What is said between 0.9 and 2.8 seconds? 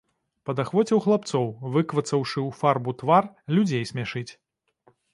хлапцоў, выквацаўшы ў